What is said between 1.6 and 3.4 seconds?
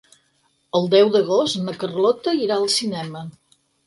na Carlota irà al cinema.